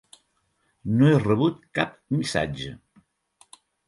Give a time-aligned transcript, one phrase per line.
[1.01, 2.73] No he rebut cap missatge.